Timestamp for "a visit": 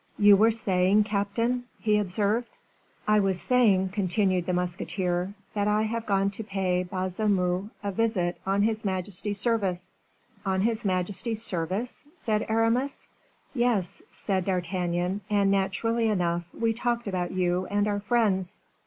7.83-8.39